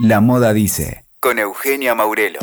[0.00, 2.38] La Moda Dice, con Eugenia Maurelo.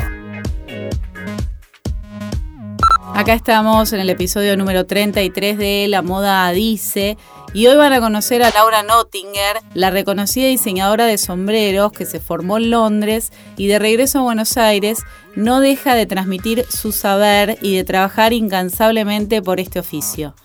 [3.14, 7.18] Acá estamos en el episodio número 33 de La Moda Dice
[7.54, 12.20] y hoy van a conocer a Laura Nottinger, la reconocida diseñadora de sombreros que se
[12.20, 15.00] formó en Londres y de regreso a Buenos Aires
[15.38, 20.36] no deja de transmitir su saber y de trabajar incansablemente por este oficio.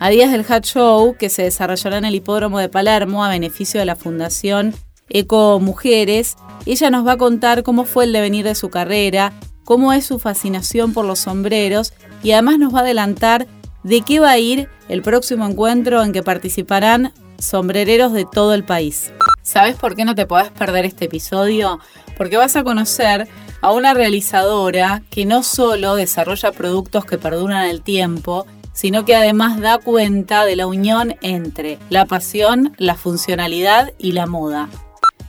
[0.00, 3.80] A días del Hat Show, que se desarrollará en el hipódromo de Palermo a beneficio
[3.80, 4.74] de la Fundación
[5.12, 6.36] Eco Mujeres,
[6.66, 9.32] ella nos va a contar cómo fue el devenir de su carrera,
[9.64, 13.46] cómo es su fascinación por los sombreros y además nos va a adelantar
[13.82, 18.64] de qué va a ir el próximo encuentro en que participarán sombrereros de todo el
[18.64, 19.12] país.
[19.42, 21.80] ¿Sabes por qué no te podés perder este episodio?
[22.16, 23.28] Porque vas a conocer
[23.60, 29.60] a una realizadora que no solo desarrolla productos que perduran el tiempo, sino que además
[29.60, 34.68] da cuenta de la unión entre la pasión, la funcionalidad y la moda.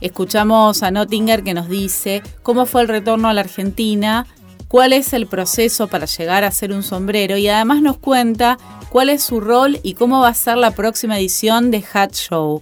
[0.04, 4.26] Escuchamos a Nottinger que nos dice cómo fue el retorno a la Argentina,
[4.68, 8.58] cuál es el proceso para llegar a ser un sombrero y además nos cuenta
[8.92, 12.62] cuál es su rol y cómo va a ser la próxima edición de Hat Show.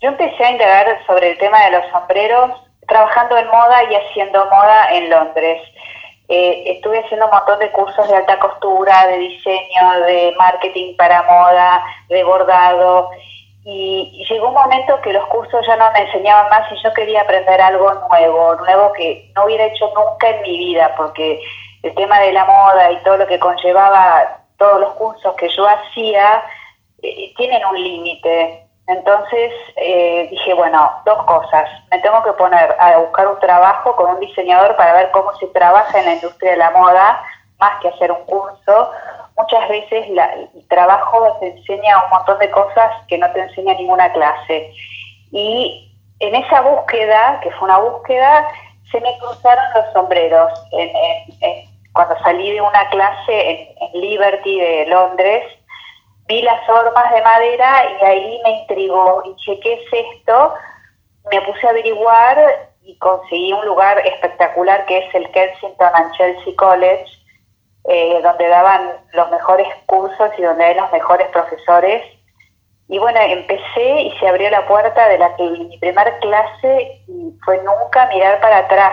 [0.00, 2.50] Yo empecé a indagar sobre el tema de los sombreros
[2.88, 5.62] trabajando en moda y haciendo moda en Londres.
[6.28, 11.22] Eh, estuve haciendo un montón de cursos de alta costura, de diseño, de marketing para
[11.22, 13.10] moda, de bordado
[13.64, 17.22] y, llegó un momento que los cursos ya no me enseñaban más y yo quería
[17.22, 21.40] aprender algo nuevo, nuevo que no hubiera hecho nunca en mi vida, porque
[21.82, 25.66] el tema de la moda y todo lo que conllevaba todos los cursos que yo
[25.68, 26.42] hacía
[27.02, 28.66] eh, tienen un límite.
[28.88, 31.68] Entonces eh, dije, bueno, dos cosas.
[31.90, 35.46] Me tengo que poner a buscar un trabajo con un diseñador para ver cómo se
[35.48, 37.22] trabaja en la industria de la moda,
[37.58, 38.90] más que hacer un curso
[39.36, 44.12] muchas veces el trabajo te enseña un montón de cosas que no te enseña ninguna
[44.12, 44.72] clase.
[45.30, 48.46] Y en esa búsqueda, que fue una búsqueda,
[48.90, 50.52] se me cruzaron los sombreros.
[51.92, 55.44] cuando salí de una clase en, Liberty de Londres,
[56.26, 59.22] vi las formas de madera y ahí me intrigó.
[59.26, 60.54] Y dije, ¿qué es esto?
[61.30, 66.54] Me puse a averiguar y conseguí un lugar espectacular que es el Kensington and Chelsea
[66.56, 67.06] College,
[67.88, 72.02] eh, donde daban los mejores cursos y donde hay los mejores profesores.
[72.88, 77.00] Y bueno, empecé y se abrió la puerta de la que mi primera clase
[77.44, 78.92] fue nunca mirar para atrás.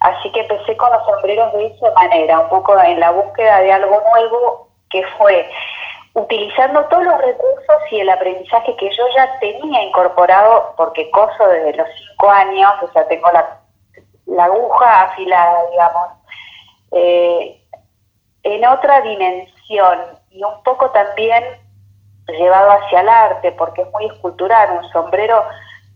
[0.00, 3.72] Así que empecé con los sombreros de esa manera, un poco en la búsqueda de
[3.72, 5.48] algo nuevo que fue
[6.14, 11.76] utilizando todos los recursos y el aprendizaje que yo ya tenía incorporado, porque coso desde
[11.76, 13.60] los cinco años, o sea, tengo la,
[14.26, 16.08] la aguja afilada, digamos.
[16.92, 17.60] Eh,
[18.54, 19.98] en otra dimensión
[20.30, 21.44] y un poco también
[22.28, 25.44] llevado hacia el arte, porque es muy escultural, un sombrero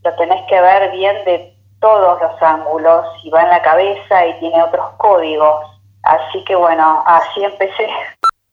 [0.02, 4.38] lo tenés que ver bien de todos los ángulos y va en la cabeza y
[4.40, 5.66] tiene otros códigos.
[6.02, 7.88] Así que bueno, así empecé.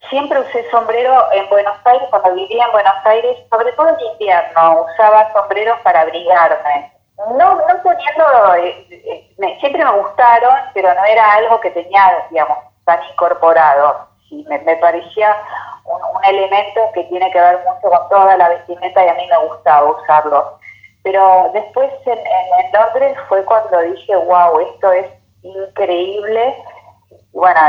[0.10, 4.86] Siempre usé sombrero en Buenos Aires, cuando vivía en Buenos Aires, sobre todo en invierno,
[4.94, 6.92] usaba sombreros para abrigarme.
[7.18, 12.58] No, no poniendo, eh, eh, siempre me gustaron, pero no era algo que tenía, digamos,
[12.88, 14.08] tan incorporado.
[14.30, 15.36] y me, parecía
[15.86, 19.48] un, elemento que tiene que ver mucho con toda la vestimenta y a mí me
[19.48, 20.60] gustaba usarlo.
[21.04, 22.20] Pero después en,
[22.74, 25.08] Londres fue cuando dije, wow, esto es
[25.44, 26.56] increíble.
[27.32, 27.62] Bueno,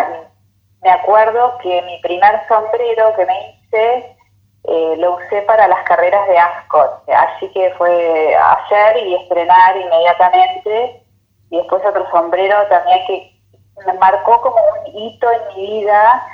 [0.82, 4.16] me acuerdo que mi primer sombrero que me hice
[4.64, 11.02] eh, lo usé para las carreras de Ascot, así que fue hacer y estrenar inmediatamente.
[11.50, 13.38] Y después otro sombrero también que
[13.86, 16.26] me marcó como un hito en mi vida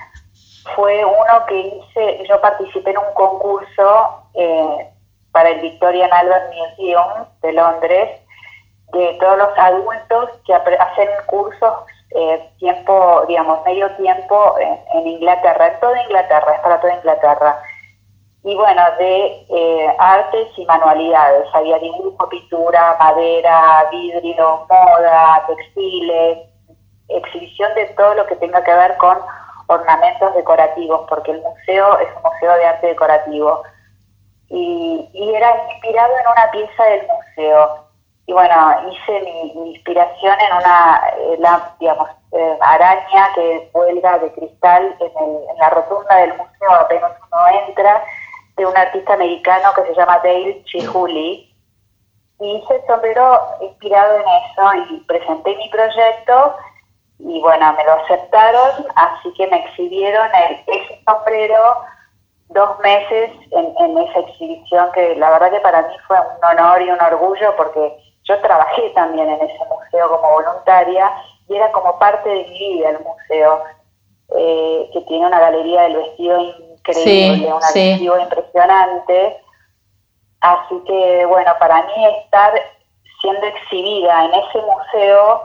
[0.75, 4.91] fue uno que hice, yo participé en un concurso eh,
[5.33, 8.21] para el Victorian Albert Museum de Londres,
[8.93, 11.75] de todos los adultos que hacen cursos
[12.11, 17.63] eh, tiempo, digamos, medio tiempo en, Inglaterra, en toda Inglaterra, es para toda Inglaterra.
[18.45, 26.54] Y bueno, de eh, artes y manualidades, había dibujo, pintura, madera, vidrio, moda, textiles,
[27.17, 29.19] exhibición de todo lo que tenga que ver con
[29.67, 33.63] ornamentos decorativos, porque el museo es un museo de arte decorativo.
[34.49, 37.85] Y, era inspirado en una pieza del museo.
[38.27, 44.33] Y bueno, hice mi, inspiración en una, eh, la, digamos, eh, araña que cuelga de
[44.33, 48.05] cristal en, la rotunda del museo, apenas uno entra,
[48.57, 51.51] de un artista americano que se llama Dale Chihuly.
[52.41, 56.57] Y hice el sombrero inspirado en eso y presenté mi proyecto
[57.19, 61.85] y bueno, me lo aceptaron, así que me exhibieron el, ese sombrero
[62.49, 66.91] dos meses en, esa exhibición que la verdad que para mí fue un honor y
[66.91, 71.11] un orgullo porque yo trabajé también en ese museo como voluntaria
[71.49, 73.63] y era como parte de mi vida el museo,
[74.37, 79.41] eh, que tiene una galería del vestido increíble, un archivo impresionante.
[80.41, 82.53] Así que, bueno, para mí estar
[83.21, 85.45] siendo exhibida en ese museo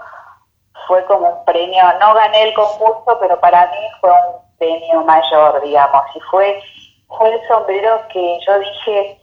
[0.90, 5.62] fue como un premio, no gané el concurso, pero para mí fue un premio mayor,
[5.62, 6.60] digamos, y fue,
[7.08, 9.22] fue el sombrero que yo dije,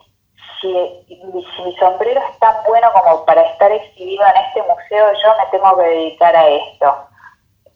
[0.61, 5.35] si, si mi sombrero es tan bueno como para estar exhibido en este museo, yo
[5.39, 6.97] me tengo que dedicar a esto.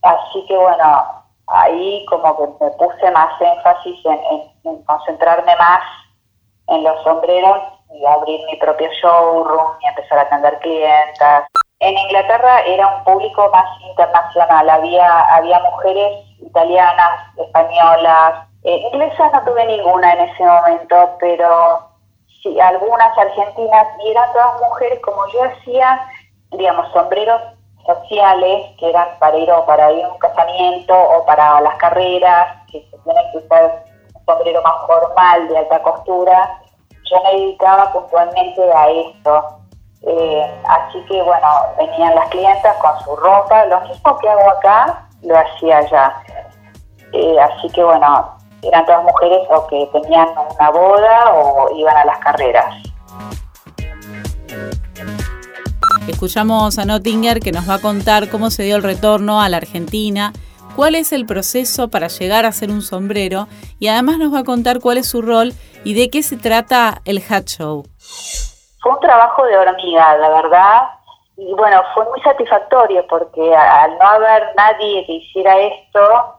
[0.03, 5.83] Así que bueno, ahí como que me puse más énfasis en, concentrarme más
[6.69, 7.59] en los sombreros
[7.93, 11.49] y abrir mi propio showroom y empezar a atender clientas.
[11.81, 19.43] En Inglaterra era un público más internacional, había, había mujeres italianas, españolas, eh, inglesas no
[19.45, 21.89] tuve ninguna en ese momento, pero
[22.43, 26.07] sí, algunas argentinas, y eran todas mujeres como yo hacía,
[26.51, 27.41] digamos, sombreros
[27.87, 32.59] sociales, que eran para ir o para ir a un casamiento o para las carreras,
[32.71, 33.85] que se tienen que usar
[34.15, 36.61] un sombrero más formal, de alta costura.
[37.11, 39.60] Yo me dedicaba puntualmente a esto.
[40.03, 45.09] Eh, así que bueno, venían las clientas con su ropa, lo mismo que hago acá,
[45.23, 46.15] lo hacía allá.
[47.13, 52.05] Eh, así que bueno, eran todas mujeres o que tenían una boda o iban a
[52.05, 52.75] las carreras.
[56.09, 59.59] Escuchamos a Nottinger que nos va a contar cómo se dio el retorno a la
[59.59, 60.33] Argentina,
[60.77, 63.49] cuál es el proceso para llegar a ser un sombrero
[63.79, 65.53] y además nos va a contar cuál es su rol
[65.85, 67.85] y de qué se trata el Hat Show.
[68.81, 70.89] Fue un trabajo de hormiga, la verdad,
[71.37, 76.35] y bueno, fue muy satisfactorio porque al no haber nadie que hiciera esto,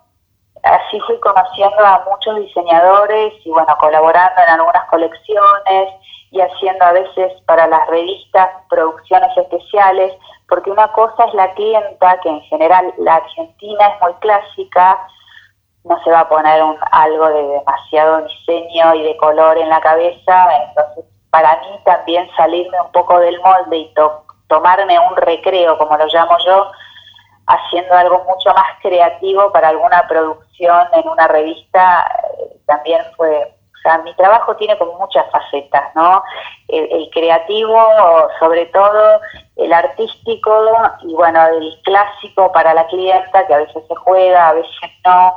[0.64, 5.90] así fui conociendo a muchos diseñadores y bueno, colaborando en algunas colecciones
[6.32, 10.14] y haciendo a veces para las revistas producciones especiales,
[10.48, 15.00] porque una cosa es la clienta, que en general la argentina es muy clásica,
[15.84, 19.82] no se va a poner un, algo de demasiado diseño y de color en la
[19.82, 23.94] cabeza, entonces para mí también salirme un poco del molde y
[24.48, 26.72] tomarme un recreo, como lo llamo yo,
[27.48, 32.06] haciendo algo mucho más creativo para alguna producción en una revista,
[32.38, 36.24] eh, también fue o sea, mi trabajo tiene como muchas facetas, ¿no?
[36.68, 37.84] El, creativo,
[38.40, 39.20] sobre todo,
[39.56, 40.68] el artístico
[41.02, 45.36] y bueno, el clásico para la clienta, que a veces se juega, a veces no.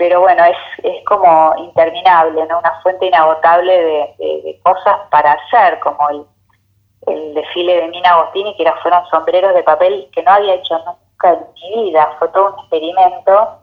[0.00, 2.58] Pero bueno, es, es como interminable, ¿no?
[2.58, 6.24] Una fuente inagotable de, cosas para hacer, como el,
[7.06, 10.78] el desfile de Mina Agostini, que era, fueron sombreros de papel que no había hecho
[10.78, 13.58] nunca en mi vida, fue todo un experimento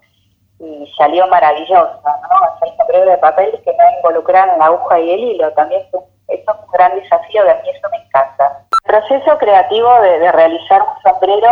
[0.60, 2.48] y salió maravilloso, ¿no?
[2.54, 6.04] Hacer sombrero de papel que no involucran la aguja y el hilo, también es un,
[6.28, 8.64] es un gran desafío, de mí eso me encanta.
[8.86, 11.50] El proceso creativo de, realizar un sombrero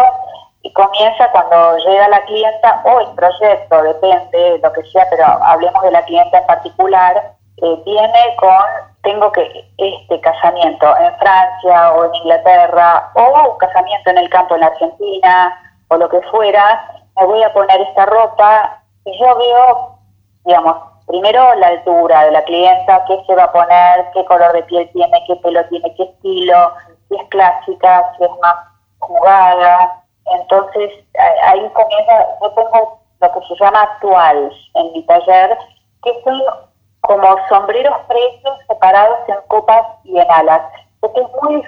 [0.66, 5.84] y comienza cuando llega la clienta o el proyecto, depende, lo que sea, pero hablemos
[5.84, 8.64] de la clienta en particular, eh, viene con,
[9.04, 14.56] tengo que este casamiento en Francia o en Inglaterra o un casamiento en el campo
[14.56, 15.56] en la Argentina
[15.90, 16.84] o lo que fuera,
[17.16, 20.00] me voy a poner esta ropa, y yo veo,
[20.46, 24.64] digamos, primero la altura de la clienta, qué se va a poner, qué color de
[24.64, 26.74] piel tiene, qué pelo tiene, qué estilo,
[27.08, 28.56] si es clásica, si es más
[28.98, 30.02] jugada.
[30.26, 30.92] Entonces,
[31.44, 35.58] ahí comienza, yo tengo lo que se llama actuales en mi taller,
[36.04, 36.42] que son
[37.02, 40.62] como sombreros precios separados en copas y en alas.
[41.00, 41.64] Porque es muy,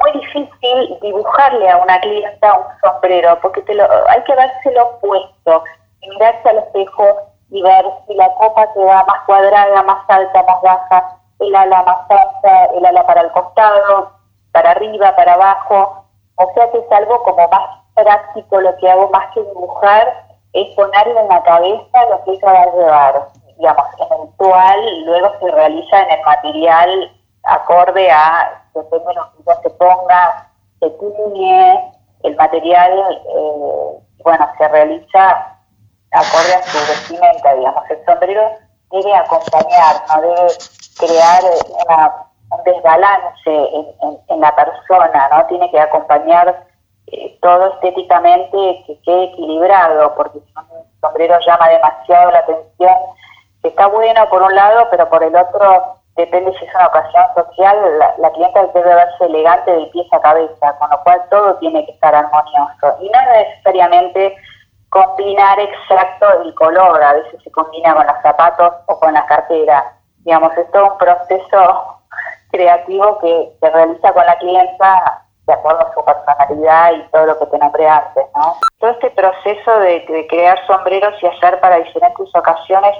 [0.00, 5.64] muy difícil dibujarle a una clienta un sombrero, porque te lo, hay que dárselo puesto
[6.08, 7.04] mirarse al espejo
[7.50, 11.98] y ver si la copa queda más cuadrada, más alta, más baja, el ala más
[12.10, 14.12] ancha, el ala para el costado,
[14.52, 16.04] para arriba, para abajo.
[16.36, 20.74] O sea que es algo como más práctico, lo que hago más que dibujar es
[20.74, 23.28] ponerle en la cabeza lo que ella va a llevar.
[23.56, 27.12] Digamos, en el tual luego se realiza en el material
[27.44, 30.48] acorde a, depende de lo que se ponga,
[30.80, 31.92] se tiñe,
[32.22, 35.56] el material, eh, bueno, se realiza
[36.12, 37.90] acorde a su vestimenta, digamos.
[37.90, 38.50] El sombrero
[38.90, 40.48] debe acompañar, no debe
[40.98, 41.42] crear
[42.50, 43.68] un desbalance
[44.28, 45.46] en, la persona, ¿no?
[45.46, 46.66] Tiene que acompañar
[47.12, 52.94] eh, todo estéticamente que quede equilibrado, porque si un sombrero llama demasiado la atención,
[53.62, 57.76] está bueno por un lado, pero por el otro depende si es una ocasión social,
[57.98, 61.84] la, la, clienta debe verse elegante de pies a cabeza, con lo cual todo tiene
[61.86, 62.96] que estar armonioso.
[63.00, 64.36] Y no necesariamente
[64.90, 69.94] combinar exacto el color, a veces se combina con los zapatos o con la cartera.
[70.18, 72.00] Digamos, es todo un proceso
[72.50, 77.38] creativo que se realiza con la clienta de acuerdo a su personalidad y todo lo
[77.38, 78.54] que te nombré antes, ¿no?
[78.78, 82.96] Todo este proceso de, de crear sombreros y hacer para diferentes ocasiones,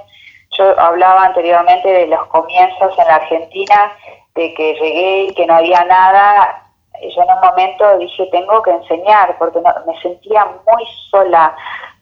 [0.58, 3.92] yo hablaba anteriormente de los comienzos en la Argentina,
[4.34, 6.64] de que llegué y que no había nada,
[7.08, 11.54] yo en un momento dije, tengo que enseñar, porque me sentía muy sola,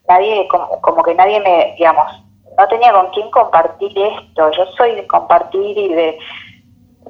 [0.08, 2.10] nadie, como, como que nadie me, digamos,
[2.56, 6.18] no tenía con quién compartir esto, yo soy de compartir y de,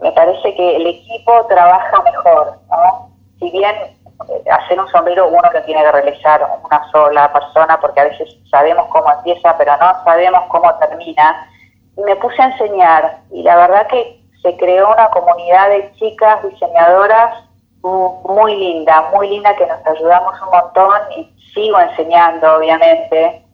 [0.02, 3.07] me parece que el equipo trabaja mejor, ¿no?
[3.38, 8.00] Si bien eh, hacer un sombrero uno lo tiene que realizar una sola persona, porque
[8.00, 11.48] a veces sabemos cómo empieza, pero no sabemos cómo termina,
[11.96, 16.42] y me puse a enseñar, y la verdad que se creó una comunidad de chicas
[16.42, 17.44] diseñadoras
[17.82, 23.44] muy linda, muy linda que nos ayudamos un montón y sigo enseñando, obviamente,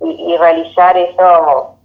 [0.00, 1.76] y, realizar eso,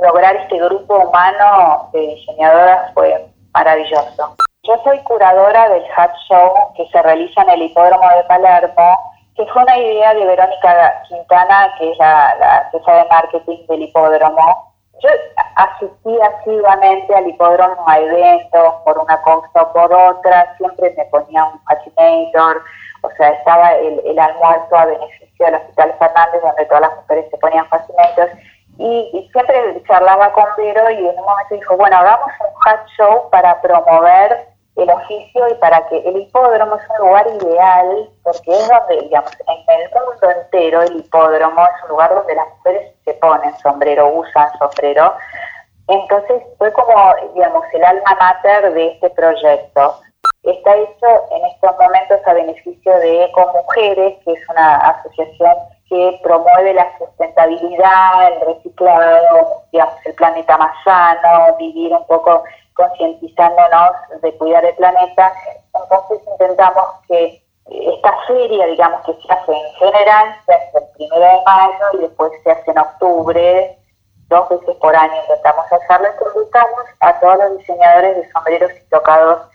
[0.00, 4.36] lograr este grupo humano de diseñadoras fue maravilloso.
[4.74, 8.98] Yo soy curadora del Hat Show que se realiza en el Hipódromo de Palermo,
[9.36, 13.82] que fue una idea de Verónica Quintana, que es la, la jefa de marketing del
[13.82, 15.08] hipódromo, yo
[15.54, 21.44] asistí asiduamente al hipódromo a eventos, por una cosa o por otra, siempre me ponía
[21.44, 22.64] un fascinator,
[23.02, 27.38] o sea, estaba el, almuerzo a beneficio del Hospital Fernández, donde todas las mujeres se
[27.38, 28.32] ponían fascinators,
[28.78, 33.30] y, siempre charlaba con Vero y en un momento dijo, bueno, hagamos un hat show
[33.30, 38.68] para promover el oficio y para que el hipódromo es un lugar ideal, porque es
[38.68, 43.14] donde, digamos, en el mundo entero el hipódromo es un lugar donde las mujeres se
[43.14, 45.14] ponen sombrero, usan sombrero.
[45.86, 50.00] Entonces fue como, digamos, el alma mater de este proyecto.
[50.42, 55.54] Está hecho en estos momentos a beneficio de Ecomujeres, que es una asociación
[55.88, 62.42] que promueve la sustentabilidad, el reciclado, digamos, el planeta más sano, vivir un poco
[62.74, 63.90] concientizándonos
[64.20, 65.32] de cuidar el planeta.
[65.74, 71.24] Entonces intentamos que esta feria, digamos, que se hace en general, se hace el primero
[71.24, 73.78] de mayo y después se hace en octubre,
[74.28, 78.90] dos veces por año intentamos hacerlo, y invitamos a todos los diseñadores de sombreros y
[78.90, 79.48] tocados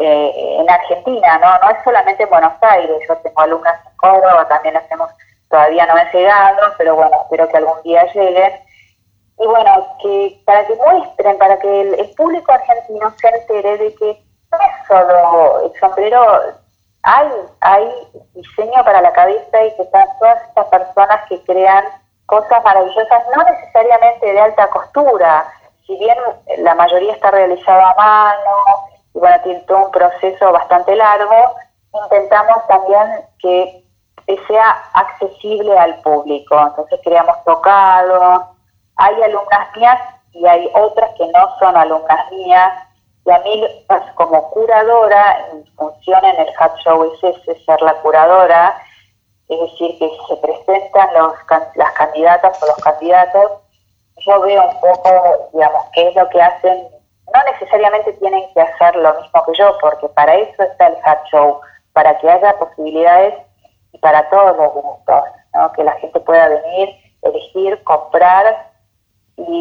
[0.00, 1.58] eh, en Argentina, ¿no?
[1.58, 5.10] No es solamente en Buenos Aires, yo tengo alumnas en Córdoba, también hacemos,
[5.50, 8.52] todavía no han llegado, pero bueno, espero que algún día lleguen
[9.42, 14.22] y bueno, que para que muestren, para que el, público argentino se entere de que
[14.52, 16.40] no es solo el sombrero,
[17.02, 17.28] hay,
[17.60, 17.92] hay
[18.34, 21.84] diseño para la cabeza y que están todas estas personas que crean
[22.26, 25.44] cosas maravillosas, no necesariamente de alta costura,
[25.86, 26.16] si bien
[26.58, 31.56] la mayoría está realizada a mano, y bueno, tiene todo un proceso bastante largo,
[32.04, 33.82] intentamos también que
[34.46, 36.58] sea accesible al público.
[36.58, 38.51] Entonces creamos tocados,
[39.02, 40.00] hay alumnas mías
[40.32, 42.72] y hay otras que no son alumnas mías.
[43.24, 47.82] Y a mí, pues, como curadora, mi función en el Hat Show es ese, ser
[47.82, 48.80] la curadora,
[49.48, 51.34] es decir, que se presentan los,
[51.74, 53.52] las candidatas o los candidatos,
[54.18, 56.88] yo veo un poco, digamos, qué es lo que hacen.
[57.34, 61.24] No necesariamente tienen que hacer lo mismo que yo, porque para eso está el Hat
[61.30, 61.60] Show,
[61.92, 63.34] para que haya posibilidades
[63.92, 65.72] y para todos los gustos, ¿no?
[65.72, 66.90] que la gente pueda venir,
[67.22, 68.71] elegir, comprar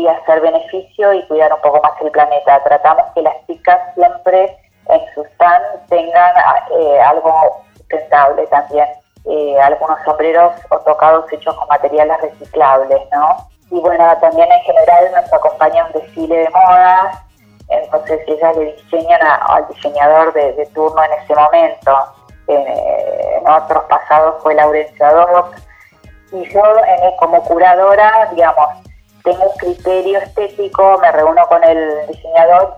[0.08, 2.64] hacer beneficio y cuidar un poco más el planeta.
[2.64, 4.58] Tratamos que las chicas siempre
[4.90, 6.34] en su stand tengan
[6.72, 8.88] eh, algo sustentable también,
[9.26, 13.38] eh, algunos sombreros o tocados hechos con materiales reciclables, ¿no?
[13.70, 17.24] Y bueno, también en general nos acompaña un desfile de moda,
[17.70, 21.98] entonces ellas le diseñan al diseñador de, turno en ese momento.
[22.48, 25.56] en otros pasados fue Laurencia Doc,
[26.34, 26.62] y yo
[27.18, 28.68] como curadora, digamos,
[29.24, 32.76] tengo un criterio estético, me reúno con el diseñador,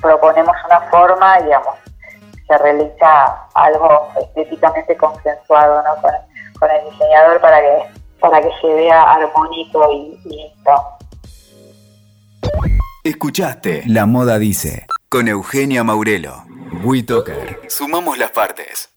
[0.00, 1.74] proponemos una forma, digamos,
[2.46, 6.02] se realiza algo estéticamente consensuado ¿no?
[6.60, 7.82] con, el diseñador para que,
[8.20, 10.72] para que se vea armónico y, listo.
[13.02, 16.44] Escuchaste La Moda Dice con Eugenia Maurelo.
[16.82, 17.60] WeToker.
[17.68, 18.95] Sumamos las partes.